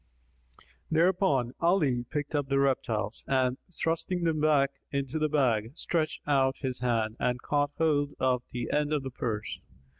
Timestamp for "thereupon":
0.89-1.53